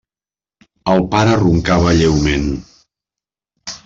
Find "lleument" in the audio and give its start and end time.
1.99-2.47